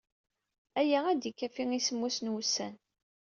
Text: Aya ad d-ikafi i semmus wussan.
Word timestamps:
Aya 0.79 0.99
ad 1.11 1.17
d-ikafi 1.21 1.65
i 1.73 1.79
semmus 1.81 2.17
wussan. 2.31 2.75